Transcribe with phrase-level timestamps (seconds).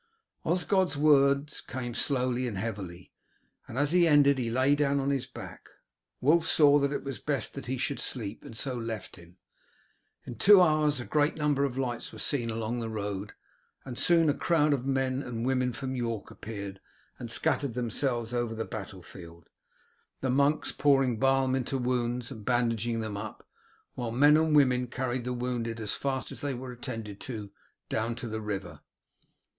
[0.43, 3.11] Osgod's words came slowly and heavily,
[3.67, 5.69] and as he ended he lay down on his back.
[6.21, 9.37] Wulf saw that it was best that he should sleep, and so left him.
[10.25, 13.33] In two hours a great number of lights were seen along the road,
[13.85, 16.81] and soon a crowd of men and women from York appeared
[17.19, 19.49] and scattered themselves over the battlefield,
[20.21, 23.47] the monks pouring balm into wounds and bandaging them up,
[23.93, 27.51] while the men and women carried the wounded, as fast as they were attended to,
[27.87, 28.79] down to the river.